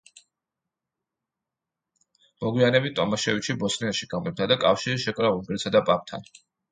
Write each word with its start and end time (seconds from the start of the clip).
მოგვიანებით 2.45 2.95
ტომაშევიჩი 2.99 3.57
ბოსნიაში 3.65 4.09
გამეფდა 4.15 4.47
და 4.53 4.57
კავშირი 4.65 5.03
შეკრა 5.05 5.31
უნგრეთსა 5.37 5.73
და 5.77 5.83
პაპთან. 5.91 6.27